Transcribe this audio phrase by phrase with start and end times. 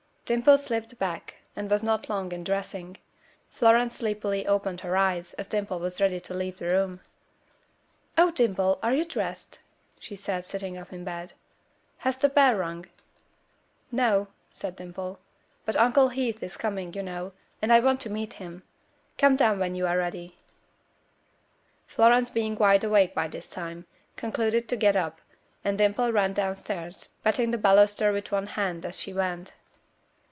[0.23, 2.95] Dimple slipped back, and was not long in dressing.
[3.49, 7.01] Florence sleepily opened her eyes as Dimple was ready to leave the room.
[8.17, 9.59] "Oh Dimple, are you dressed?"
[9.99, 11.33] she said, sitting up in bed.
[11.97, 12.85] "Has the bell rung?"
[13.91, 15.19] "No," said Dimple,
[15.65, 18.63] "but Uncle Heath is coming, you know, and I want to meet him.
[19.17, 20.37] Come down when you are ready."
[21.87, 25.19] Florence being wide awake by this time, concluded to get up,
[25.65, 29.51] and Dimple ran downstairs, patting the baluster with one hand as she went.